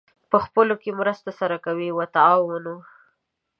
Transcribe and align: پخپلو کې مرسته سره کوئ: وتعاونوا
پخپلو 0.31 0.75
کې 0.81 0.91
مرسته 0.99 1.31
سره 1.39 1.55
کوئ: 1.65 1.89
وتعاونوا 1.99 2.77